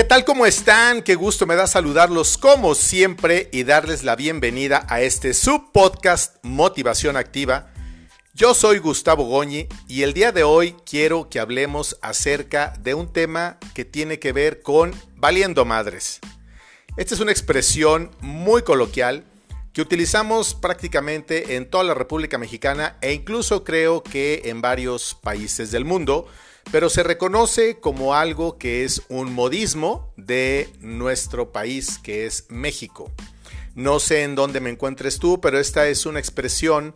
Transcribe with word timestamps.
¿Qué 0.00 0.04
tal? 0.04 0.24
¿Cómo 0.24 0.46
están? 0.46 1.02
Qué 1.02 1.14
gusto 1.14 1.44
me 1.44 1.56
da 1.56 1.66
saludarlos 1.66 2.38
como 2.38 2.74
siempre 2.74 3.50
y 3.52 3.64
darles 3.64 4.02
la 4.02 4.16
bienvenida 4.16 4.86
a 4.88 5.02
este 5.02 5.34
subpodcast 5.34 6.36
Motivación 6.42 7.18
Activa. 7.18 7.70
Yo 8.32 8.54
soy 8.54 8.78
Gustavo 8.78 9.24
Goñi 9.24 9.68
y 9.88 10.00
el 10.00 10.14
día 10.14 10.32
de 10.32 10.42
hoy 10.42 10.74
quiero 10.86 11.28
que 11.28 11.38
hablemos 11.38 11.98
acerca 12.00 12.72
de 12.80 12.94
un 12.94 13.12
tema 13.12 13.58
que 13.74 13.84
tiene 13.84 14.18
que 14.18 14.32
ver 14.32 14.62
con 14.62 14.94
valiendo 15.16 15.66
madres. 15.66 16.20
Esta 16.96 17.14
es 17.14 17.20
una 17.20 17.32
expresión 17.32 18.10
muy 18.20 18.62
coloquial 18.62 19.24
que 19.74 19.82
utilizamos 19.82 20.54
prácticamente 20.54 21.56
en 21.56 21.68
toda 21.68 21.84
la 21.84 21.92
República 21.92 22.38
Mexicana 22.38 22.96
e 23.02 23.12
incluso 23.12 23.64
creo 23.64 24.02
que 24.02 24.40
en 24.46 24.62
varios 24.62 25.14
países 25.22 25.70
del 25.70 25.84
mundo 25.84 26.26
pero 26.70 26.88
se 26.90 27.02
reconoce 27.02 27.80
como 27.80 28.14
algo 28.14 28.58
que 28.58 28.84
es 28.84 29.02
un 29.08 29.32
modismo 29.32 30.12
de 30.16 30.68
nuestro 30.80 31.52
país, 31.52 31.98
que 31.98 32.26
es 32.26 32.46
México. 32.48 33.10
No 33.74 34.00
sé 34.00 34.22
en 34.22 34.34
dónde 34.34 34.60
me 34.60 34.70
encuentres 34.70 35.18
tú, 35.18 35.40
pero 35.40 35.58
esta 35.58 35.88
es 35.88 36.06
una 36.06 36.18
expresión 36.18 36.94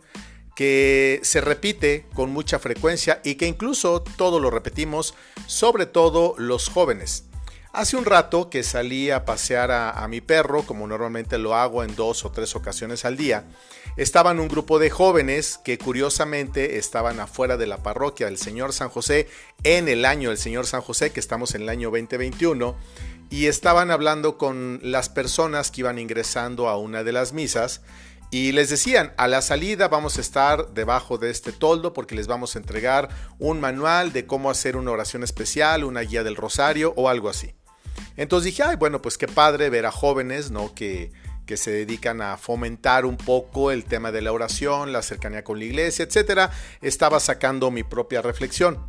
que 0.55 1.19
se 1.23 1.41
repite 1.41 2.05
con 2.13 2.31
mucha 2.31 2.59
frecuencia 2.59 3.21
y 3.23 3.35
que 3.35 3.47
incluso 3.47 4.01
todo 4.01 4.39
lo 4.39 4.49
repetimos, 4.49 5.13
sobre 5.47 5.85
todo 5.85 6.35
los 6.37 6.69
jóvenes. 6.69 7.25
Hace 7.75 7.97
un 7.97 8.05
rato 8.05 8.49
que 8.49 8.63
salí 8.63 9.11
a 9.11 9.25
pasear 9.25 9.69
a, 9.69 10.07
mi 10.07 10.21
perro, 10.21 10.63
como 10.63 10.87
normalmente 10.87 11.37
lo 11.37 11.55
hago 11.55 11.83
en 11.83 11.93
dos 11.93 12.23
o 12.23 12.31
tres 12.31 12.55
ocasiones 12.55 13.03
al 13.03 13.17
día, 13.17 13.43
estaban 13.97 14.39
un 14.39 14.47
grupo 14.47 14.79
de 14.79 14.89
jóvenes 14.89 15.59
que 15.61 15.77
curiosamente 15.77 16.77
estaban 16.77 17.19
afuera 17.19 17.57
de 17.57 17.67
la 17.67 17.83
parroquia 17.83 18.27
del 18.27 18.37
Señor 18.37 18.71
San 18.71 18.87
José 18.87 19.27
en 19.65 19.89
el 19.89 20.05
año 20.05 20.29
del 20.29 20.37
Señor 20.37 20.67
San 20.67 20.79
José, 20.79 21.11
que 21.11 21.19
estamos 21.19 21.53
en 21.53 21.63
el 21.63 21.69
año 21.69 21.89
2021, 21.91 22.77
y 23.29 23.47
estaban 23.47 23.91
hablando 23.91 24.37
con 24.37 24.79
las 24.81 25.09
personas 25.09 25.69
que 25.69 25.81
iban 25.81 25.99
ingresando 25.99 26.69
a 26.69 26.77
una 26.77 27.03
de 27.03 27.11
las 27.11 27.33
misas 27.33 27.81
y 28.31 28.53
les 28.53 28.69
decían, 28.69 29.13
a 29.17 29.27
la 29.27 29.41
salida 29.41 29.89
vamos 29.89 30.17
a 30.17 30.21
estar 30.21 30.69
debajo 30.73 31.17
de 31.17 31.29
este 31.29 31.51
toldo 31.51 31.91
porque 31.91 32.15
les 32.15 32.27
vamos 32.27 32.55
a 32.55 32.59
entregar 32.59 33.09
un 33.37 33.59
manual 33.59 34.13
de 34.13 34.25
cómo 34.25 34.49
hacer 34.49 34.77
una 34.77 34.91
oración 34.91 35.23
especial, 35.23 35.83
una 35.83 36.01
guía 36.01 36.23
del 36.23 36.37
rosario 36.37 36.93
o 36.95 37.09
algo 37.09 37.27
así. 37.27 37.53
Entonces 38.17 38.45
dije, 38.45 38.63
ay, 38.63 38.75
bueno, 38.75 39.01
pues 39.01 39.17
qué 39.17 39.27
padre 39.27 39.69
ver 39.69 39.85
a 39.85 39.91
jóvenes, 39.91 40.51
¿no? 40.51 40.73
Que, 40.73 41.11
que 41.45 41.57
se 41.57 41.71
dedican 41.71 42.21
a 42.21 42.37
fomentar 42.37 43.05
un 43.05 43.17
poco 43.17 43.71
el 43.71 43.85
tema 43.85 44.11
de 44.11 44.21
la 44.21 44.31
oración, 44.31 44.91
la 44.91 45.01
cercanía 45.01 45.43
con 45.43 45.59
la 45.59 45.65
iglesia, 45.65 46.03
etcétera, 46.05 46.51
estaba 46.81 47.19
sacando 47.19 47.71
mi 47.71 47.83
propia 47.83 48.21
reflexión. 48.21 48.79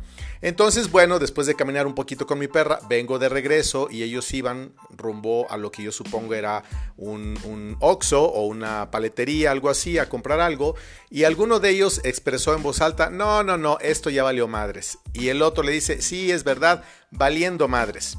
Entonces, 0.41 0.91
bueno, 0.91 1.17
después 1.17 1.47
de 1.47 1.55
caminar 1.55 1.87
un 1.87 1.95
poquito 1.95 2.27
con 2.27 2.37
mi 2.37 2.47
perra, 2.47 2.79
vengo 2.87 3.17
de 3.17 3.29
regreso 3.29 3.87
y 3.89 4.03
ellos 4.03 4.31
iban 4.33 4.71
rumbo 4.95 5.49
a 5.49 5.57
lo 5.57 5.71
que 5.71 5.83
yo 5.83 5.91
supongo 5.91 6.33
era 6.35 6.63
un, 6.95 7.37
un 7.43 7.77
o 7.79 8.45
una 8.45 8.91
paletería, 8.91 9.51
algo 9.51 9.69
así, 9.69 9.97
a 9.97 10.09
comprar 10.09 10.39
algo. 10.39 10.75
Y 11.09 11.23
alguno 11.23 11.59
de 11.59 11.69
ellos 11.69 12.01
expresó 12.03 12.53
en 12.53 12.63
voz 12.63 12.81
alta, 12.81 13.09
no, 13.09 13.43
no, 13.43 13.57
no, 13.57 13.79
esto 13.79 14.09
ya 14.09 14.23
valió 14.23 14.47
madres. 14.47 14.99
Y 15.13 15.29
el 15.29 15.41
otro 15.41 15.63
le 15.63 15.71
dice, 15.71 16.01
sí, 16.01 16.31
es 16.31 16.43
verdad, 16.43 16.83
valiendo 17.09 17.67
madres. 17.67 18.17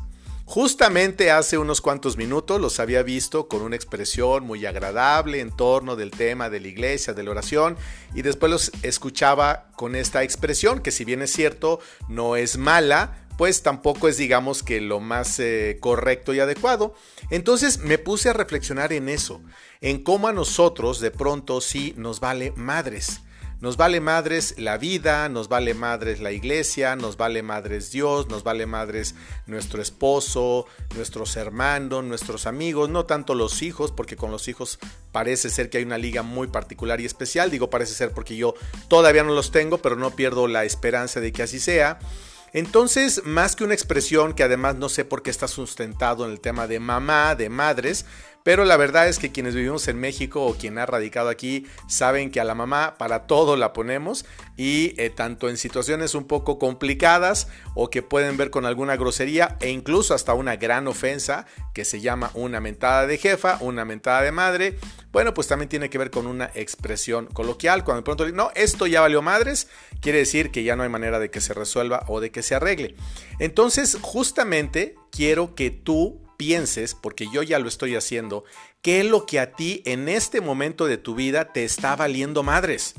Justamente 0.49 1.31
hace 1.31 1.59
unos 1.59 1.83
cuantos 1.83 2.17
minutos 2.17 2.59
los 2.59 2.81
había 2.81 3.03
visto 3.03 3.49
con 3.49 3.61
una 3.61 3.77
expresión 3.77 4.45
muy 4.45 4.65
agradable 4.65 5.41
en 5.41 5.55
torno 5.55 5.95
del 5.95 6.11
tema 6.11 6.49
de 6.49 6.59
la 6.59 6.69
iglesia, 6.69 7.13
de 7.13 7.23
la 7.23 7.33
oración, 7.33 7.77
y 8.15 8.23
después 8.23 8.51
los 8.51 8.73
escuchaba 8.83 9.69
con 9.77 9.95
esta 9.95 10.23
expresión, 10.23 10.81
que 10.81 10.91
si 10.91 11.05
bien 11.05 11.21
es 11.21 11.33
cierto, 11.33 11.81
no 12.09 12.35
es 12.35 12.57
mala, 12.57 13.27
pues 13.37 13.63
tampoco 13.63 14.09
es 14.09 14.17
digamos 14.17 14.63
que 14.63 14.81
lo 14.81 15.01
más 15.01 15.39
eh, 15.39 15.77
correcto 15.81 16.33
y 16.33 16.41
adecuado. 16.41 16.95
Entonces 17.29 17.81
me 17.81 17.99
puse 17.99 18.31
a 18.31 18.33
reflexionar 18.33 18.95
en 18.95 19.11
eso, 19.11 19.43
en 19.83 20.03
cómo 20.03 20.29
a 20.29 20.33
nosotros 20.33 21.01
de 21.01 21.11
pronto 21.11 21.61
sí 21.61 21.93
nos 21.99 22.21
vale 22.21 22.55
madres. 22.57 23.21
Nos 23.61 23.77
vale 23.77 24.01
madres 24.01 24.55
la 24.57 24.79
vida, 24.79 25.29
nos 25.29 25.49
vale 25.49 25.75
madres 25.75 26.21
la 26.21 26.31
iglesia, 26.31 26.95
nos 26.95 27.17
vale 27.17 27.43
madres 27.43 27.91
Dios, 27.91 28.29
nos 28.29 28.45
vale 28.45 28.67
madres 28.67 29.17
nuestro 29.47 29.83
esposo, 29.83 30.67
nuestros 30.95 31.37
hermanos, 31.37 32.05
nuestros 32.05 32.47
amigos, 32.47 32.89
no 32.89 33.05
tanto 33.05 33.35
los 33.35 33.63
hijos, 33.63 33.91
porque 33.91 34.15
con 34.15 34.31
los 34.31 34.47
hijos 34.47 34.79
parece 35.11 35.51
ser 35.51 35.71
que 35.71 35.79
hay 35.79 35.85
una 35.85 35.99
liga 35.99 36.23
muy 36.23 36.47
particular 36.47 37.01
y 37.01 37.05
especial. 37.05 37.51
Digo 37.51 37.69
parece 37.69 37.95
ser 37.95 38.13
porque 38.13 38.37
yo 38.37 38.55
todavía 38.87 39.25
no 39.25 39.35
los 39.35 39.51
tengo, 39.51 39.79
pero 39.79 39.97
no 39.97 40.15
pierdo 40.15 40.47
la 40.47 40.65
esperanza 40.65 41.19
de 41.19 41.33
que 41.33 41.43
así 41.43 41.59
sea. 41.59 41.99
Entonces, 42.53 43.23
más 43.25 43.57
que 43.57 43.65
una 43.65 43.75
expresión 43.75 44.35
que 44.35 44.43
además 44.43 44.77
no 44.77 44.89
sé 44.89 45.05
por 45.05 45.23
qué 45.23 45.31
está 45.31 45.49
sustentado 45.49 46.25
en 46.25 46.31
el 46.31 46.41
tema 46.41 46.67
de 46.67 46.81
mamá, 46.81 47.35
de 47.35 47.49
madres, 47.49 48.07
pero 48.43 48.65
la 48.65 48.77
verdad 48.77 49.09
es 49.09 49.19
que 49.19 49.33
quienes 49.33 49.55
vivimos 49.55 49.89
en 49.89 49.99
México 49.99 50.45
o 50.45 50.55
quien 50.55 50.79
ha 50.79 50.87
radicado 50.87 51.29
aquí 51.29 51.67
saben 51.87 52.31
que 52.31 52.41
a 52.41 52.45
la 52.45 52.55
mamá 52.55 52.95
para 52.99 53.27
todo 53.27 53.57
la 53.57 53.73
ponemos 53.73 54.25
y 54.57 54.95
eh, 54.97 55.11
tanto 55.11 55.49
en 55.49 55.57
situaciones 55.57 56.15
un 56.15 56.25
poco 56.25 56.59
complicadas 56.59 57.49
o 57.75 57.91
que 57.91 58.03
pueden 58.03 58.37
ver 58.37 58.51
con 58.51 58.67
alguna 58.67 58.97
grosería 58.97 59.57
e 59.61 59.71
incluso 59.71 60.15
hasta 60.15 60.35
una 60.35 60.57
gran 60.57 60.89
ofensa 60.89 61.47
que 61.75 61.85
se 61.85 62.01
llama 62.01 62.31
una 62.35 62.61
mentada 62.61 63.07
de 63.07 63.19
jefa, 63.19 63.59
una 63.61 63.85
mentada 63.85 64.23
de 64.23 64.33
madre, 64.33 64.79
bueno, 65.13 65.35
pues 65.35 65.47
también 65.47 65.69
tiene 65.69 65.91
que 65.91 65.99
ver 65.99 66.11
con 66.11 66.27
una 66.27 66.51
expresión 66.55 67.27
coloquial. 67.27 67.85
Cuando 67.85 68.01
de 68.01 68.05
pronto 68.05 68.29
no, 68.31 68.51
esto 68.55 68.87
ya 68.87 69.01
valió 69.01 69.23
madres, 69.23 69.69
quiere 70.01 70.19
decir 70.19 70.51
que 70.51 70.65
ya 70.65 70.77
no 70.77 70.83
hay 70.83 70.89
manera 70.89 71.19
de 71.19 71.31
que 71.31 71.41
se 71.41 71.55
resuelva 71.55 72.05
o 72.09 72.21
de 72.21 72.31
que 72.31 72.43
se 72.43 72.55
arregle. 72.55 72.95
Entonces, 73.39 73.99
justamente 74.01 74.97
quiero 75.11 75.55
que 75.55 75.71
tú 75.71 76.28
pienses, 76.39 76.95
porque 76.95 77.29
yo 77.31 77.43
ya 77.43 77.59
lo 77.59 77.69
estoy 77.69 77.97
haciendo, 77.97 78.45
qué 78.81 79.01
es 79.01 79.07
lo 79.07 79.27
que 79.27 79.41
a 79.41 79.53
ti 79.53 79.83
en 79.85 80.09
este 80.09 80.41
momento 80.41 80.87
de 80.87 80.97
tu 80.97 81.15
vida 81.15 81.53
te 81.53 81.65
está 81.65 81.95
valiendo 81.97 82.43
madres. 82.43 82.95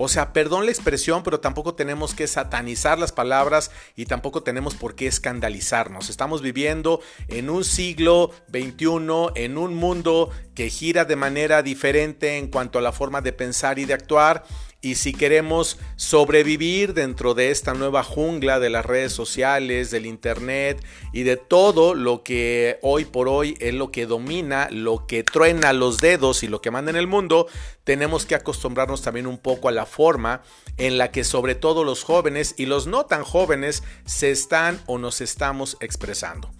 O 0.00 0.06
sea, 0.06 0.32
perdón 0.32 0.64
la 0.64 0.70
expresión, 0.70 1.24
pero 1.24 1.40
tampoco 1.40 1.74
tenemos 1.74 2.14
que 2.14 2.28
satanizar 2.28 3.00
las 3.00 3.10
palabras 3.10 3.72
y 3.96 4.06
tampoco 4.06 4.44
tenemos 4.44 4.76
por 4.76 4.94
qué 4.94 5.08
escandalizarnos. 5.08 6.08
Estamos 6.08 6.40
viviendo 6.40 7.00
en 7.26 7.50
un 7.50 7.64
siglo 7.64 8.30
XXI, 8.48 9.32
en 9.34 9.58
un 9.58 9.74
mundo 9.74 10.30
que 10.54 10.70
gira 10.70 11.04
de 11.04 11.16
manera 11.16 11.64
diferente 11.64 12.38
en 12.38 12.46
cuanto 12.46 12.78
a 12.78 12.82
la 12.82 12.92
forma 12.92 13.22
de 13.22 13.32
pensar 13.32 13.80
y 13.80 13.86
de 13.86 13.94
actuar 13.94 14.44
y 14.80 14.94
si 14.94 15.12
queremos 15.12 15.78
sobrevivir 15.96 16.94
dentro 16.94 17.34
de 17.34 17.50
esta 17.50 17.74
nueva 17.74 18.04
jungla 18.04 18.60
de 18.60 18.70
las 18.70 18.86
redes 18.86 19.12
sociales, 19.12 19.90
del 19.90 20.06
Internet 20.06 20.84
y 21.12 21.24
de 21.24 21.36
todo 21.36 21.94
lo 21.94 22.22
que 22.22 22.78
hoy 22.82 23.04
por 23.04 23.28
hoy 23.28 23.56
es 23.58 23.74
lo 23.74 23.90
que 23.90 24.06
domina, 24.06 24.68
lo 24.70 25.06
que 25.06 25.24
truena 25.24 25.72
los 25.72 25.98
dedos 25.98 26.44
y 26.44 26.46
lo 26.46 26.60
que 26.60 26.70
manda 26.70 26.90
en 26.90 26.96
el 26.96 27.08
mundo, 27.08 27.48
tenemos 27.82 28.24
que 28.24 28.36
acostumbrarnos 28.36 29.02
también 29.02 29.26
un 29.26 29.38
poco 29.38 29.68
a 29.68 29.72
la 29.72 29.84
forma 29.84 30.42
en 30.76 30.96
la 30.96 31.10
que 31.10 31.24
sobre 31.24 31.56
todo 31.56 31.82
los 31.82 32.04
jóvenes 32.04 32.54
y 32.56 32.66
los 32.66 32.86
no 32.86 33.06
tan 33.06 33.24
jóvenes 33.24 33.82
se 34.04 34.30
están 34.30 34.80
o 34.86 34.98
nos 34.98 35.20
estamos 35.20 35.76
expresando. 35.80 36.50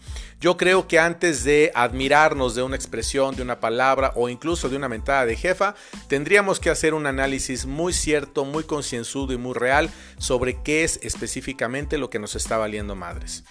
Yo 0.40 0.56
creo 0.56 0.86
que 0.86 1.00
antes 1.00 1.42
de 1.42 1.72
admirarnos 1.74 2.54
de 2.54 2.62
una 2.62 2.76
expresión, 2.76 3.34
de 3.34 3.42
una 3.42 3.58
palabra 3.58 4.12
o 4.14 4.28
incluso 4.28 4.68
de 4.68 4.76
una 4.76 4.88
mentada 4.88 5.26
de 5.26 5.36
jefa, 5.36 5.74
tendríamos 6.06 6.60
que 6.60 6.70
hacer 6.70 6.94
un 6.94 7.06
análisis 7.06 7.66
muy 7.66 7.92
cierto, 7.92 8.44
muy 8.44 8.62
concienzudo 8.62 9.32
y 9.32 9.36
muy 9.36 9.54
real 9.54 9.90
sobre 10.18 10.62
qué 10.62 10.84
es 10.84 11.00
específicamente 11.02 11.98
lo 11.98 12.08
que 12.08 12.20
nos 12.20 12.36
está 12.36 12.56
valiendo 12.56 12.94
madres. 12.94 13.44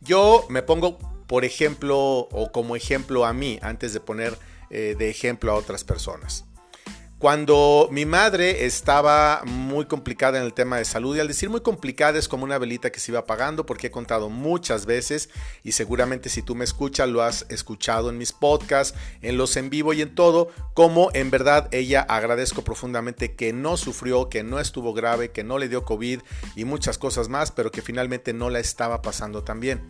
Yo 0.00 0.46
me 0.48 0.62
pongo, 0.62 0.98
por 1.26 1.44
ejemplo, 1.44 1.98
o 1.98 2.52
como 2.52 2.76
ejemplo 2.76 3.26
a 3.26 3.32
mí, 3.32 3.58
antes 3.60 3.92
de 3.92 3.98
poner 4.00 4.38
eh, 4.70 4.94
de 4.96 5.10
ejemplo 5.10 5.50
a 5.50 5.56
otras 5.56 5.82
personas. 5.82 6.44
Cuando 7.18 7.88
mi 7.90 8.04
madre 8.04 8.66
estaba 8.66 9.40
muy 9.46 9.86
complicada 9.86 10.36
en 10.36 10.44
el 10.44 10.52
tema 10.52 10.76
de 10.76 10.84
salud, 10.84 11.16
y 11.16 11.20
al 11.20 11.28
decir 11.28 11.48
muy 11.48 11.62
complicada 11.62 12.18
es 12.18 12.28
como 12.28 12.44
una 12.44 12.58
velita 12.58 12.92
que 12.92 13.00
se 13.00 13.10
iba 13.10 13.20
apagando, 13.20 13.64
porque 13.64 13.86
he 13.86 13.90
contado 13.90 14.28
muchas 14.28 14.84
veces, 14.84 15.30
y 15.64 15.72
seguramente 15.72 16.28
si 16.28 16.42
tú 16.42 16.54
me 16.54 16.64
escuchas 16.64 17.08
lo 17.08 17.22
has 17.22 17.46
escuchado 17.48 18.10
en 18.10 18.18
mis 18.18 18.32
podcasts, 18.32 18.98
en 19.22 19.38
los 19.38 19.56
en 19.56 19.70
vivo 19.70 19.94
y 19.94 20.02
en 20.02 20.14
todo, 20.14 20.50
como 20.74 21.08
en 21.14 21.30
verdad 21.30 21.70
ella 21.72 22.02
agradezco 22.02 22.62
profundamente 22.62 23.34
que 23.34 23.54
no 23.54 23.78
sufrió, 23.78 24.28
que 24.28 24.42
no 24.42 24.60
estuvo 24.60 24.92
grave, 24.92 25.30
que 25.30 25.42
no 25.42 25.56
le 25.56 25.70
dio 25.70 25.86
COVID 25.86 26.20
y 26.54 26.64
muchas 26.66 26.98
cosas 26.98 27.30
más, 27.30 27.50
pero 27.50 27.70
que 27.70 27.80
finalmente 27.80 28.34
no 28.34 28.50
la 28.50 28.58
estaba 28.58 29.00
pasando 29.00 29.42
tan 29.42 29.58
bien. 29.58 29.80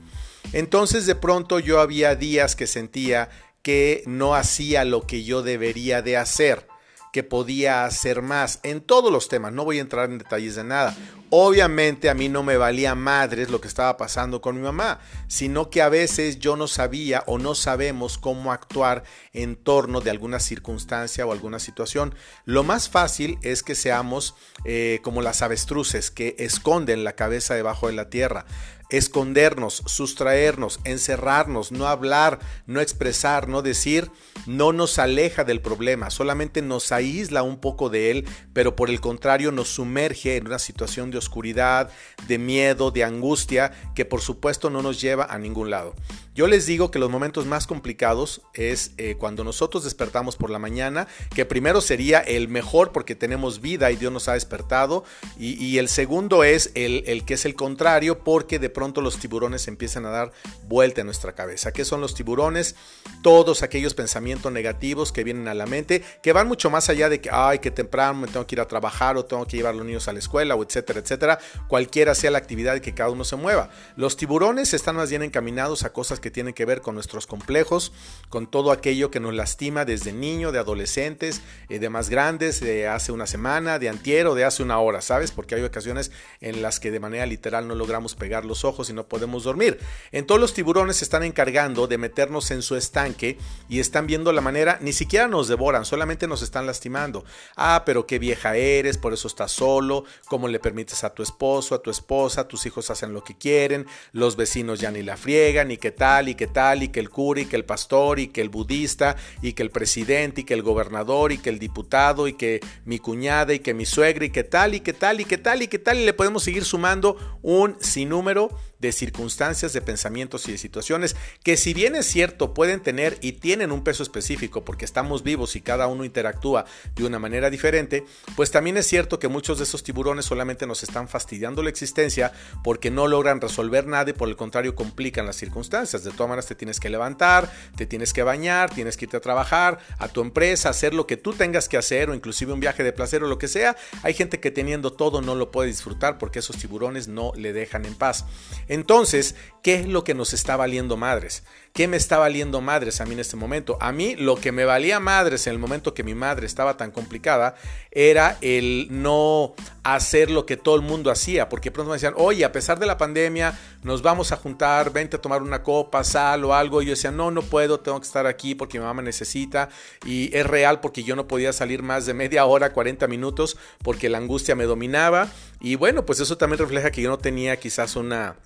Entonces 0.52 1.06
de 1.06 1.16
pronto 1.16 1.58
yo 1.58 1.80
había 1.80 2.14
días 2.14 2.54
que 2.54 2.68
sentía 2.68 3.30
que 3.62 4.04
no 4.06 4.36
hacía 4.36 4.84
lo 4.84 5.08
que 5.08 5.24
yo 5.24 5.42
debería 5.42 6.02
de 6.02 6.16
hacer 6.16 6.68
que 7.16 7.22
podía 7.22 7.86
hacer 7.86 8.20
más 8.20 8.60
en 8.62 8.82
todos 8.82 9.10
los 9.10 9.30
temas, 9.30 9.50
no 9.50 9.64
voy 9.64 9.78
a 9.78 9.80
entrar 9.80 10.10
en 10.10 10.18
detalles 10.18 10.54
de 10.54 10.64
nada. 10.64 10.94
Obviamente 11.30 12.08
a 12.08 12.14
mí 12.14 12.28
no 12.28 12.44
me 12.44 12.56
valía 12.56 12.94
madres 12.94 13.50
lo 13.50 13.60
que 13.60 13.66
estaba 13.66 13.96
pasando 13.96 14.40
con 14.40 14.54
mi 14.54 14.62
mamá, 14.62 15.00
sino 15.26 15.70
que 15.70 15.82
a 15.82 15.88
veces 15.88 16.38
yo 16.38 16.56
no 16.56 16.68
sabía 16.68 17.24
o 17.26 17.38
no 17.38 17.56
sabemos 17.56 18.16
cómo 18.16 18.52
actuar 18.52 19.02
en 19.32 19.56
torno 19.56 20.00
de 20.00 20.10
alguna 20.10 20.38
circunstancia 20.38 21.26
o 21.26 21.32
alguna 21.32 21.58
situación. 21.58 22.14
Lo 22.44 22.62
más 22.62 22.88
fácil 22.88 23.38
es 23.42 23.64
que 23.64 23.74
seamos 23.74 24.36
eh, 24.64 25.00
como 25.02 25.20
las 25.20 25.42
avestruces 25.42 26.12
que 26.12 26.36
esconden 26.38 27.02
la 27.02 27.14
cabeza 27.14 27.54
debajo 27.54 27.88
de 27.88 27.94
la 27.94 28.08
tierra 28.08 28.46
escondernos, 28.88 29.82
sustraernos, 29.86 30.80
encerrarnos, 30.84 31.72
no 31.72 31.88
hablar, 31.88 32.38
no 32.66 32.80
expresar, 32.80 33.48
no 33.48 33.62
decir, 33.62 34.10
no 34.46 34.72
nos 34.72 34.98
aleja 34.98 35.44
del 35.44 35.60
problema, 35.60 36.10
solamente 36.10 36.62
nos 36.62 36.92
aísla 36.92 37.42
un 37.42 37.60
poco 37.60 37.90
de 37.90 38.10
él, 38.10 38.28
pero 38.52 38.76
por 38.76 38.90
el 38.90 39.00
contrario 39.00 39.50
nos 39.50 39.68
sumerge 39.68 40.36
en 40.36 40.46
una 40.46 40.58
situación 40.58 41.10
de 41.10 41.15
oscuridad, 41.18 41.90
de 42.26 42.38
miedo, 42.38 42.90
de 42.90 43.04
angustia, 43.04 43.72
que 43.94 44.04
por 44.04 44.20
supuesto 44.20 44.70
no 44.70 44.82
nos 44.82 45.00
lleva 45.00 45.24
a 45.24 45.38
ningún 45.38 45.70
lado. 45.70 45.94
Yo 46.36 46.46
les 46.46 46.66
digo 46.66 46.90
que 46.90 46.98
los 46.98 47.08
momentos 47.08 47.46
más 47.46 47.66
complicados 47.66 48.42
es 48.52 48.90
eh, 48.98 49.16
cuando 49.18 49.42
nosotros 49.42 49.84
despertamos 49.84 50.36
por 50.36 50.50
la 50.50 50.58
mañana, 50.58 51.08
que 51.34 51.46
primero 51.46 51.80
sería 51.80 52.18
el 52.20 52.48
mejor 52.48 52.92
porque 52.92 53.14
tenemos 53.14 53.62
vida 53.62 53.90
y 53.90 53.96
Dios 53.96 54.12
nos 54.12 54.28
ha 54.28 54.34
despertado, 54.34 55.02
y, 55.38 55.78
el 55.78 55.88
segundo 55.88 56.44
es 56.44 56.72
el, 56.74 57.24
que 57.24 57.34
es 57.34 57.46
el 57.46 57.54
contrario 57.54 58.18
porque 58.22 58.58
de 58.58 58.68
pronto 58.68 59.00
los 59.00 59.18
tiburones 59.18 59.66
empiezan 59.66 60.04
a 60.04 60.10
dar 60.10 60.32
vuelta 60.68 61.00
en 61.00 61.06
nuestra 61.06 61.34
cabeza. 61.34 61.72
¿Qué 61.72 61.86
son 61.86 62.02
los 62.02 62.14
tiburones? 62.14 62.76
Todos 63.22 63.62
aquellos 63.62 63.94
pensamientos 63.94 64.52
negativos 64.52 65.12
que 65.12 65.24
vienen 65.24 65.48
a 65.48 65.54
la 65.54 65.64
mente, 65.64 66.04
que 66.22 66.34
van 66.34 66.48
mucho 66.48 66.68
más 66.68 66.90
allá 66.90 67.08
de 67.08 67.18
que, 67.18 67.30
ay, 67.32 67.60
que 67.60 67.70
temprano 67.70 68.20
me 68.20 68.26
tengo 68.26 68.46
que 68.46 68.56
ir 68.56 68.60
a 68.60 68.68
trabajar 68.68 69.16
o 69.16 69.24
tengo 69.24 69.46
que 69.46 69.56
llevar 69.56 69.72
a 69.72 69.76
los 69.76 69.86
niños 69.86 70.06
a 70.06 70.12
la 70.12 70.18
escuela 70.18 70.54
o 70.54 70.62
etcétera, 70.62 71.00
etcétera, 71.00 71.38
cualquiera 71.66 72.14
sea 72.14 72.30
la 72.30 72.38
actividad 72.38 72.78
que 72.80 72.92
cada 72.92 73.08
uno 73.08 73.24
se 73.24 73.36
mueva. 73.36 73.70
Los 73.96 74.18
tiburones 74.18 74.74
están 74.74 74.96
más 74.96 75.08
bien 75.08 75.22
encaminados 75.22 75.82
a 75.84 75.94
cosas 75.94 76.20
que 76.20 76.25
tienen 76.30 76.54
que 76.54 76.64
ver 76.64 76.80
con 76.80 76.94
nuestros 76.94 77.26
complejos, 77.26 77.92
con 78.28 78.46
todo 78.46 78.72
aquello 78.72 79.10
que 79.10 79.20
nos 79.20 79.34
lastima 79.34 79.84
desde 79.84 80.12
niño, 80.12 80.52
de 80.52 80.58
adolescentes, 80.58 81.42
eh, 81.68 81.78
de 81.78 81.88
más 81.88 82.08
grandes, 82.08 82.60
de 82.60 82.88
hace 82.88 83.12
una 83.12 83.26
semana, 83.26 83.78
de 83.78 83.88
antier 83.88 84.26
o 84.26 84.34
de 84.34 84.44
hace 84.44 84.62
una 84.62 84.78
hora, 84.78 85.00
¿sabes? 85.00 85.32
Porque 85.32 85.54
hay 85.54 85.62
ocasiones 85.62 86.10
en 86.40 86.62
las 86.62 86.80
que 86.80 86.90
de 86.90 87.00
manera 87.00 87.26
literal 87.26 87.68
no 87.68 87.74
logramos 87.74 88.14
pegar 88.14 88.44
los 88.44 88.64
ojos 88.64 88.90
y 88.90 88.92
no 88.92 89.06
podemos 89.06 89.44
dormir. 89.44 89.78
En 90.12 90.26
todos 90.26 90.40
los 90.40 90.54
tiburones 90.54 90.96
se 90.96 91.04
están 91.04 91.22
encargando 91.22 91.86
de 91.86 91.98
meternos 91.98 92.50
en 92.50 92.62
su 92.62 92.76
estanque 92.76 93.38
y 93.68 93.80
están 93.80 94.06
viendo 94.06 94.32
la 94.32 94.40
manera, 94.40 94.78
ni 94.80 94.92
siquiera 94.92 95.28
nos 95.28 95.48
devoran, 95.48 95.84
solamente 95.84 96.26
nos 96.26 96.42
están 96.42 96.66
lastimando. 96.66 97.24
Ah, 97.56 97.82
pero 97.84 98.06
qué 98.06 98.18
vieja 98.18 98.56
eres, 98.56 98.98
por 98.98 99.12
eso 99.12 99.28
estás 99.28 99.52
solo, 99.52 100.04
cómo 100.26 100.48
le 100.48 100.58
permites 100.58 101.04
a 101.04 101.14
tu 101.14 101.22
esposo, 101.22 101.74
a 101.74 101.82
tu 101.82 101.90
esposa, 101.90 102.48
tus 102.48 102.66
hijos 102.66 102.90
hacen 102.90 103.12
lo 103.12 103.22
que 103.22 103.36
quieren, 103.36 103.86
los 104.12 104.36
vecinos 104.36 104.80
ya 104.80 104.90
ni 104.90 105.02
la 105.02 105.16
friegan, 105.16 105.70
y 105.70 105.76
qué 105.76 105.90
tal, 105.90 106.15
y 106.28 106.34
qué 106.34 106.46
tal, 106.46 106.82
y 106.82 106.88
que 106.88 107.00
el 107.00 107.10
cura, 107.10 107.40
y 107.40 107.46
que 107.46 107.56
el 107.56 107.64
pastor, 107.64 108.18
y 108.18 108.28
que 108.28 108.40
el 108.40 108.48
budista, 108.48 109.16
y 109.42 109.52
que 109.52 109.62
el 109.62 109.70
presidente, 109.70 110.40
y 110.40 110.44
que 110.44 110.54
el 110.54 110.62
gobernador, 110.62 111.32
y 111.32 111.38
que 111.38 111.50
el 111.50 111.58
diputado, 111.58 112.28
y 112.28 112.32
que 112.32 112.60
mi 112.84 112.98
cuñada, 112.98 113.52
y 113.54 113.58
que 113.58 113.74
mi 113.74 113.86
suegra, 113.86 114.24
y 114.24 114.30
qué 114.30 114.44
tal, 114.44 114.74
y 114.74 114.80
qué 114.80 114.92
tal, 114.92 115.20
y 115.20 115.24
qué 115.24 115.38
tal, 115.38 115.62
y 115.62 115.68
qué 115.68 115.78
tal, 115.78 115.98
y 115.98 116.04
le 116.04 116.12
podemos 116.12 116.42
seguir 116.42 116.64
sumando 116.64 117.38
un 117.42 117.76
sinnúmero 117.80 118.50
de 118.78 118.92
circunstancias, 118.92 119.72
de 119.72 119.80
pensamientos 119.80 120.48
y 120.48 120.52
de 120.52 120.58
situaciones 120.58 121.16
que 121.42 121.56
si 121.56 121.74
bien 121.74 121.96
es 121.96 122.06
cierto 122.06 122.54
pueden 122.54 122.80
tener 122.80 123.18
y 123.20 123.32
tienen 123.32 123.72
un 123.72 123.84
peso 123.84 124.02
específico 124.02 124.64
porque 124.64 124.84
estamos 124.84 125.22
vivos 125.22 125.56
y 125.56 125.60
cada 125.60 125.86
uno 125.86 126.04
interactúa 126.04 126.64
de 126.94 127.04
una 127.04 127.18
manera 127.18 127.50
diferente, 127.50 128.04
pues 128.36 128.50
también 128.50 128.76
es 128.76 128.86
cierto 128.86 129.18
que 129.18 129.28
muchos 129.28 129.58
de 129.58 129.64
esos 129.64 129.82
tiburones 129.82 130.24
solamente 130.24 130.66
nos 130.66 130.82
están 130.82 131.08
fastidiando 131.08 131.62
la 131.62 131.70
existencia 131.70 132.32
porque 132.62 132.90
no 132.90 133.06
logran 133.08 133.40
resolver 133.40 133.86
nada 133.86 134.10
y 134.10 134.12
por 134.12 134.28
el 134.28 134.36
contrario 134.36 134.74
complican 134.74 135.26
las 135.26 135.36
circunstancias. 135.36 136.04
De 136.04 136.10
todas 136.10 136.28
maneras 136.28 136.46
te 136.46 136.54
tienes 136.54 136.80
que 136.80 136.90
levantar, 136.90 137.50
te 137.76 137.86
tienes 137.86 138.12
que 138.12 138.22
bañar, 138.22 138.70
tienes 138.70 138.96
que 138.96 139.06
irte 139.06 139.16
a 139.16 139.20
trabajar, 139.20 139.78
a 139.98 140.08
tu 140.08 140.20
empresa, 140.20 140.68
hacer 140.68 140.94
lo 140.94 141.06
que 141.06 141.16
tú 141.16 141.32
tengas 141.32 141.68
que 141.68 141.76
hacer 141.76 142.10
o 142.10 142.14
inclusive 142.14 142.52
un 142.52 142.60
viaje 142.60 142.82
de 142.82 142.92
placer 142.92 143.22
o 143.22 143.28
lo 143.28 143.38
que 143.38 143.48
sea. 143.48 143.76
Hay 144.02 144.14
gente 144.14 144.40
que 144.40 144.50
teniendo 144.50 144.92
todo 144.92 145.20
no 145.20 145.34
lo 145.34 145.50
puede 145.50 145.68
disfrutar 145.68 146.18
porque 146.18 146.40
esos 146.40 146.56
tiburones 146.56 147.08
no 147.08 147.32
le 147.36 147.52
dejan 147.52 147.84
en 147.84 147.94
paz. 147.94 148.24
Entonces, 148.68 149.34
¿qué 149.62 149.76
es 149.76 149.86
lo 149.86 150.04
que 150.04 150.14
nos 150.14 150.32
está 150.32 150.56
valiendo 150.56 150.96
madres? 150.96 151.42
¿Qué 151.76 151.88
me 151.88 151.98
está 151.98 152.16
valiendo 152.16 152.62
madres 152.62 153.02
a 153.02 153.04
mí 153.04 153.12
en 153.12 153.20
este 153.20 153.36
momento? 153.36 153.76
A 153.82 153.92
mí 153.92 154.16
lo 154.16 154.36
que 154.36 154.50
me 154.50 154.64
valía 154.64 154.98
madres 154.98 155.46
en 155.46 155.52
el 155.52 155.58
momento 155.58 155.92
que 155.92 156.02
mi 156.02 156.14
madre 156.14 156.46
estaba 156.46 156.78
tan 156.78 156.90
complicada 156.90 157.54
era 157.90 158.38
el 158.40 158.88
no 158.90 159.54
hacer 159.82 160.30
lo 160.30 160.46
que 160.46 160.56
todo 160.56 160.76
el 160.76 160.80
mundo 160.80 161.10
hacía, 161.10 161.50
porque 161.50 161.70
pronto 161.70 161.90
me 161.90 161.96
decían, 161.96 162.14
oye, 162.16 162.46
a 162.46 162.52
pesar 162.52 162.78
de 162.78 162.86
la 162.86 162.96
pandemia, 162.96 163.58
nos 163.82 164.00
vamos 164.00 164.32
a 164.32 164.36
juntar, 164.36 164.90
vente 164.90 165.16
a 165.16 165.20
tomar 165.20 165.42
una 165.42 165.62
copa, 165.62 166.02
sal 166.02 166.46
o 166.46 166.54
algo. 166.54 166.80
Y 166.80 166.86
yo 166.86 166.90
decía, 166.92 167.10
no, 167.10 167.30
no 167.30 167.42
puedo, 167.42 167.78
tengo 167.78 168.00
que 168.00 168.06
estar 168.06 168.26
aquí 168.26 168.54
porque 168.54 168.78
mi 168.78 168.84
mamá 168.86 169.02
necesita. 169.02 169.68
Y 170.06 170.34
es 170.34 170.46
real 170.46 170.80
porque 170.80 171.02
yo 171.02 171.14
no 171.14 171.28
podía 171.28 171.52
salir 171.52 171.82
más 171.82 172.06
de 172.06 172.14
media 172.14 172.46
hora, 172.46 172.72
40 172.72 173.06
minutos, 173.06 173.58
porque 173.82 174.08
la 174.08 174.16
angustia 174.16 174.54
me 174.54 174.64
dominaba. 174.64 175.28
Y 175.60 175.76
bueno, 175.76 176.06
pues 176.06 176.20
eso 176.20 176.38
también 176.38 176.58
refleja 176.58 176.90
que 176.90 177.02
yo 177.02 177.10
no 177.10 177.18
tenía 177.18 177.58
quizás 177.58 177.96
una 177.96 178.36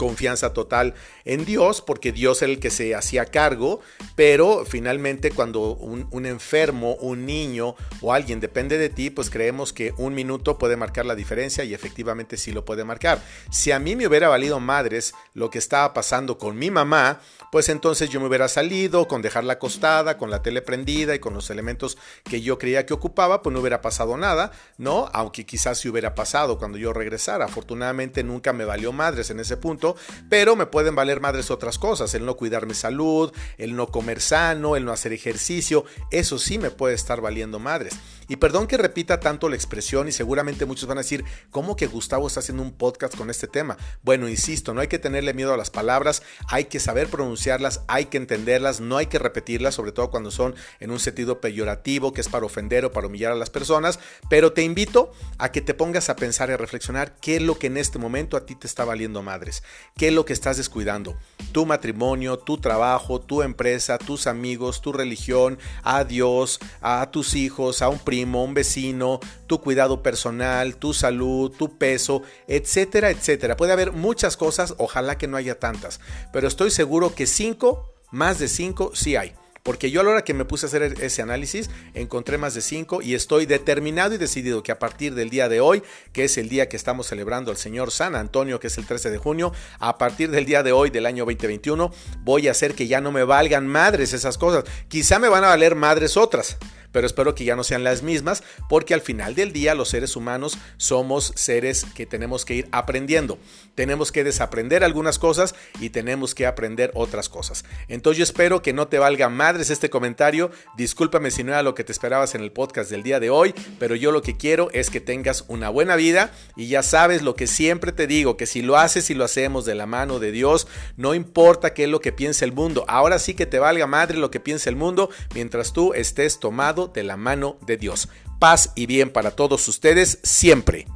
confianza 0.00 0.54
total 0.54 0.94
en 1.26 1.44
Dios, 1.44 1.82
porque 1.82 2.10
Dios 2.10 2.40
era 2.40 2.50
el 2.50 2.58
que 2.58 2.70
se 2.70 2.94
hacía 2.94 3.26
cargo, 3.26 3.80
pero 4.16 4.64
finalmente 4.64 5.30
cuando 5.30 5.74
un, 5.74 6.24
enfermo, 6.24 6.94
un 6.94 7.26
niño 7.26 7.76
o 8.00 8.14
alguien 8.14 8.40
depende 8.40 8.78
de 8.78 8.88
ti, 8.88 9.10
pues 9.10 9.28
creemos 9.28 9.74
que 9.74 9.92
un 9.98 10.14
minuto 10.14 10.56
puede 10.56 10.78
marcar 10.78 11.04
la 11.04 11.14
diferencia 11.14 11.64
y 11.64 11.74
efectivamente 11.74 12.38
sí 12.38 12.50
lo 12.50 12.64
puede 12.64 12.82
marcar. 12.82 13.22
Si 13.50 13.72
a 13.72 13.78
mí 13.78 13.94
me 13.94 14.06
hubiera 14.06 14.30
valido 14.30 14.58
madres 14.58 15.12
lo 15.34 15.50
que 15.50 15.58
estaba 15.58 15.92
pasando 15.92 16.38
con 16.38 16.58
mi 16.58 16.70
mamá, 16.70 17.20
pues 17.52 17.68
entonces 17.68 18.08
yo 18.08 18.20
me 18.20 18.28
hubiera 18.28 18.48
salido 18.48 19.06
con 19.06 19.20
dejarla 19.20 19.54
acostada, 19.54 20.16
con 20.16 20.30
la 20.30 20.40
tele 20.40 20.62
prendida 20.62 21.14
y 21.14 21.18
con 21.18 21.34
los 21.34 21.50
elementos 21.50 21.98
que 22.24 22.40
yo 22.40 22.58
creía 22.58 22.86
que 22.86 22.94
ocupaba, 22.94 23.42
pues 23.42 23.52
no 23.52 23.60
hubiera 23.60 23.82
pasado 23.82 24.16
nada, 24.16 24.52
¿no? 24.78 25.10
Aunque 25.12 25.44
quizás 25.44 25.78
sí 25.78 25.90
hubiera 25.90 26.14
pasado 26.14 26.58
cuando 26.58 26.78
yo 26.78 26.94
regresara. 26.94 27.44
Afortunadamente 27.44 28.24
nunca 28.24 28.54
me 28.54 28.64
valió 28.64 28.92
madres 28.92 29.28
en 29.28 29.40
ese 29.40 29.58
punto 29.58 29.89
pero 30.28 30.56
me 30.56 30.66
pueden 30.66 30.94
valer 30.94 31.20
madres 31.20 31.50
otras 31.50 31.78
cosas, 31.78 32.14
el 32.14 32.24
no 32.24 32.36
cuidar 32.36 32.66
mi 32.66 32.74
salud, 32.74 33.32
el 33.58 33.76
no 33.76 33.88
comer 33.88 34.20
sano, 34.20 34.76
el 34.76 34.84
no 34.84 34.92
hacer 34.92 35.12
ejercicio, 35.12 35.84
eso 36.10 36.38
sí 36.38 36.58
me 36.58 36.70
puede 36.70 36.94
estar 36.94 37.20
valiendo 37.20 37.58
madres. 37.58 37.94
Y 38.30 38.36
perdón 38.36 38.68
que 38.68 38.76
repita 38.76 39.18
tanto 39.18 39.48
la 39.48 39.56
expresión 39.56 40.06
y 40.06 40.12
seguramente 40.12 40.64
muchos 40.64 40.86
van 40.86 40.98
a 40.98 41.00
decir, 41.00 41.24
¿cómo 41.50 41.74
que 41.74 41.88
Gustavo 41.88 42.28
está 42.28 42.38
haciendo 42.38 42.62
un 42.62 42.70
podcast 42.70 43.16
con 43.16 43.28
este 43.28 43.48
tema? 43.48 43.76
Bueno, 44.04 44.28
insisto, 44.28 44.72
no 44.72 44.80
hay 44.80 44.86
que 44.86 45.00
tenerle 45.00 45.34
miedo 45.34 45.52
a 45.52 45.56
las 45.56 45.70
palabras, 45.70 46.22
hay 46.46 46.66
que 46.66 46.78
saber 46.78 47.08
pronunciarlas, 47.08 47.80
hay 47.88 48.04
que 48.04 48.18
entenderlas, 48.18 48.80
no 48.80 48.98
hay 48.98 49.06
que 49.06 49.18
repetirlas, 49.18 49.74
sobre 49.74 49.90
todo 49.90 50.12
cuando 50.12 50.30
son 50.30 50.54
en 50.78 50.92
un 50.92 51.00
sentido 51.00 51.40
peyorativo, 51.40 52.12
que 52.12 52.20
es 52.20 52.28
para 52.28 52.46
ofender 52.46 52.84
o 52.84 52.92
para 52.92 53.08
humillar 53.08 53.32
a 53.32 53.34
las 53.34 53.50
personas, 53.50 53.98
pero 54.28 54.52
te 54.52 54.62
invito 54.62 55.10
a 55.38 55.50
que 55.50 55.60
te 55.60 55.74
pongas 55.74 56.08
a 56.08 56.14
pensar 56.14 56.50
y 56.50 56.52
a 56.52 56.56
reflexionar 56.56 57.16
qué 57.20 57.34
es 57.34 57.42
lo 57.42 57.58
que 57.58 57.66
en 57.66 57.78
este 57.78 57.98
momento 57.98 58.36
a 58.36 58.46
ti 58.46 58.54
te 58.54 58.68
está 58.68 58.84
valiendo 58.84 59.24
madres, 59.24 59.64
qué 59.96 60.06
es 60.06 60.14
lo 60.14 60.24
que 60.24 60.34
estás 60.34 60.56
descuidando, 60.56 61.16
tu 61.50 61.66
matrimonio, 61.66 62.38
tu 62.38 62.58
trabajo, 62.58 63.20
tu 63.20 63.42
empresa, 63.42 63.98
tus 63.98 64.28
amigos, 64.28 64.82
tu 64.82 64.92
religión, 64.92 65.58
a 65.82 66.04
Dios, 66.04 66.60
a 66.80 67.10
tus 67.10 67.34
hijos, 67.34 67.82
a 67.82 67.88
un 67.88 67.98
primo, 67.98 68.19
un 68.24 68.54
vecino, 68.54 69.20
tu 69.46 69.60
cuidado 69.60 70.02
personal, 70.02 70.76
tu 70.76 70.94
salud, 70.94 71.50
tu 71.50 71.78
peso, 71.78 72.22
etcétera, 72.46 73.10
etcétera. 73.10 73.56
Puede 73.56 73.72
haber 73.72 73.92
muchas 73.92 74.36
cosas, 74.36 74.74
ojalá 74.78 75.18
que 75.18 75.26
no 75.26 75.36
haya 75.36 75.58
tantas, 75.58 76.00
pero 76.32 76.48
estoy 76.48 76.70
seguro 76.70 77.14
que 77.14 77.26
cinco, 77.26 77.94
más 78.10 78.38
de 78.38 78.48
cinco, 78.48 78.92
sí 78.94 79.16
hay. 79.16 79.34
Porque 79.62 79.90
yo 79.90 80.00
a 80.00 80.04
la 80.04 80.10
hora 80.10 80.24
que 80.24 80.32
me 80.32 80.46
puse 80.46 80.66
a 80.66 80.68
hacer 80.68 80.82
ese 80.82 81.20
análisis 81.20 81.68
encontré 81.92 82.38
más 82.38 82.54
de 82.54 82.62
cinco 82.62 83.02
y 83.02 83.14
estoy 83.14 83.44
determinado 83.44 84.14
y 84.14 84.18
decidido 84.18 84.62
que 84.62 84.72
a 84.72 84.78
partir 84.78 85.14
del 85.14 85.28
día 85.28 85.48
de 85.48 85.60
hoy, 85.60 85.82
que 86.12 86.24
es 86.24 86.38
el 86.38 86.48
día 86.48 86.68
que 86.68 86.76
estamos 86.76 87.06
celebrando 87.06 87.50
al 87.50 87.58
Señor 87.58 87.90
San 87.90 88.14
Antonio, 88.14 88.58
que 88.58 88.68
es 88.68 88.78
el 88.78 88.86
13 88.86 89.10
de 89.10 89.18
junio, 89.18 89.52
a 89.78 89.98
partir 89.98 90.30
del 90.30 90.46
día 90.46 90.62
de 90.62 90.72
hoy 90.72 90.88
del 90.88 91.04
año 91.04 91.24
2021, 91.24 91.92
voy 92.20 92.48
a 92.48 92.52
hacer 92.52 92.74
que 92.74 92.86
ya 92.86 93.02
no 93.02 93.12
me 93.12 93.24
valgan 93.24 93.66
madres 93.66 94.14
esas 94.14 94.38
cosas. 94.38 94.64
Quizá 94.88 95.18
me 95.18 95.28
van 95.28 95.44
a 95.44 95.48
valer 95.48 95.74
madres 95.74 96.16
otras 96.16 96.56
pero 96.92 97.06
espero 97.06 97.34
que 97.34 97.44
ya 97.44 97.56
no 97.56 97.64
sean 97.64 97.84
las 97.84 98.02
mismas, 98.02 98.42
porque 98.68 98.94
al 98.94 99.00
final 99.00 99.34
del 99.34 99.52
día 99.52 99.74
los 99.74 99.88
seres 99.88 100.16
humanos 100.16 100.58
somos 100.76 101.32
seres 101.36 101.86
que 101.94 102.06
tenemos 102.06 102.44
que 102.44 102.54
ir 102.54 102.68
aprendiendo. 102.72 103.38
Tenemos 103.74 104.12
que 104.12 104.24
desaprender 104.24 104.84
algunas 104.84 105.18
cosas 105.18 105.54
y 105.80 105.90
tenemos 105.90 106.34
que 106.34 106.46
aprender 106.46 106.90
otras 106.94 107.28
cosas. 107.28 107.64
Entonces 107.88 108.18
yo 108.18 108.24
espero 108.24 108.62
que 108.62 108.72
no 108.72 108.88
te 108.88 108.98
valga 108.98 109.28
madres 109.28 109.70
este 109.70 109.90
comentario. 109.90 110.50
Discúlpame 110.76 111.30
si 111.30 111.44
no 111.44 111.52
era 111.52 111.62
lo 111.62 111.74
que 111.74 111.84
te 111.84 111.92
esperabas 111.92 112.34
en 112.34 112.42
el 112.42 112.52
podcast 112.52 112.90
del 112.90 113.02
día 113.02 113.20
de 113.20 113.30
hoy, 113.30 113.54
pero 113.78 113.94
yo 113.94 114.12
lo 114.12 114.22
que 114.22 114.36
quiero 114.36 114.70
es 114.72 114.90
que 114.90 115.00
tengas 115.00 115.44
una 115.48 115.68
buena 115.68 115.96
vida 115.96 116.32
y 116.56 116.68
ya 116.68 116.82
sabes 116.82 117.22
lo 117.22 117.34
que 117.34 117.46
siempre 117.46 117.92
te 117.92 118.06
digo, 118.06 118.36
que 118.36 118.46
si 118.46 118.62
lo 118.62 118.76
haces 118.76 119.10
y 119.10 119.14
lo 119.14 119.24
hacemos 119.24 119.64
de 119.64 119.74
la 119.74 119.86
mano 119.86 120.18
de 120.18 120.32
Dios, 120.32 120.66
no 120.96 121.14
importa 121.14 121.74
qué 121.74 121.84
es 121.84 121.90
lo 121.90 122.00
que 122.00 122.12
piense 122.12 122.44
el 122.44 122.52
mundo. 122.52 122.84
Ahora 122.88 123.18
sí 123.18 123.34
que 123.34 123.46
te 123.46 123.58
valga 123.58 123.86
madre 123.86 124.18
lo 124.18 124.30
que 124.30 124.40
piense 124.40 124.68
el 124.68 124.76
mundo 124.76 125.10
mientras 125.34 125.72
tú 125.72 125.94
estés 125.94 126.40
tomado 126.40 126.79
de 126.88 127.02
la 127.02 127.16
mano 127.16 127.58
de 127.66 127.76
Dios. 127.76 128.08
Paz 128.38 128.72
y 128.74 128.86
bien 128.86 129.10
para 129.10 129.32
todos 129.32 129.66
ustedes 129.68 130.18
siempre. 130.22 130.86